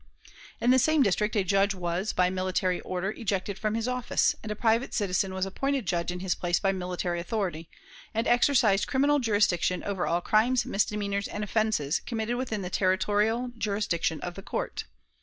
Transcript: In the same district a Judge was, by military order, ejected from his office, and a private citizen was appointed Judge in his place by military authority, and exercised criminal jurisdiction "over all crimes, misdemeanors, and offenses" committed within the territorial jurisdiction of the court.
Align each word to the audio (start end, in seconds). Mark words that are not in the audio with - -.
In 0.59 0.71
the 0.71 0.79
same 0.79 1.03
district 1.03 1.35
a 1.35 1.43
Judge 1.43 1.75
was, 1.75 2.11
by 2.11 2.31
military 2.31 2.79
order, 2.81 3.11
ejected 3.11 3.59
from 3.59 3.75
his 3.75 3.87
office, 3.87 4.33
and 4.41 4.51
a 4.51 4.55
private 4.55 4.95
citizen 4.95 5.31
was 5.31 5.45
appointed 5.45 5.85
Judge 5.85 6.09
in 6.09 6.21
his 6.21 6.33
place 6.33 6.59
by 6.59 6.71
military 6.71 7.19
authority, 7.19 7.69
and 8.11 8.25
exercised 8.25 8.87
criminal 8.87 9.19
jurisdiction 9.19 9.83
"over 9.83 10.07
all 10.07 10.19
crimes, 10.19 10.65
misdemeanors, 10.65 11.27
and 11.27 11.43
offenses" 11.43 11.99
committed 12.03 12.35
within 12.35 12.63
the 12.63 12.71
territorial 12.71 13.51
jurisdiction 13.59 14.19
of 14.21 14.33
the 14.33 14.41
court. 14.41 14.85